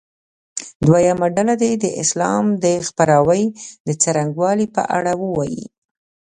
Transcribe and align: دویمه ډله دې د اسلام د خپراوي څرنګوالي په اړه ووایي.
دویمه 0.85 1.27
ډله 1.35 1.55
دې 1.61 1.71
د 1.83 1.85
اسلام 2.01 2.45
د 2.63 2.65
خپراوي 2.87 3.43
څرنګوالي 4.01 4.67
په 4.75 4.81
اړه 4.97 5.13
ووایي. 5.23 5.65